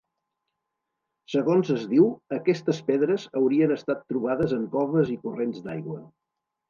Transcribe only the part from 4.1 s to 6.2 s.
trobades en coves i corrents d'aigua.